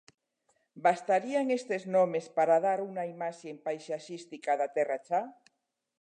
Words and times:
Bastarían 0.85 1.47
estes 1.59 1.83
nomes 1.95 2.25
para 2.37 2.55
dar 2.65 2.79
unha 2.89 3.05
imaxe 3.15 3.49
paisaxística 3.65 4.51
da 4.59 4.67
Terra 4.75 4.97
Chá? 5.07 5.21